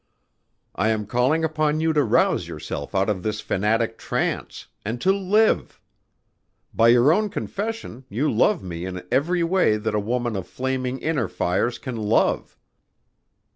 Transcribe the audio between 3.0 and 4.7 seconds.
of this fanatic trance